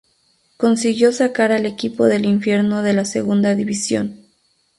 [0.57, 4.25] Consiguió sacar al equipo del infierno de la segunda división.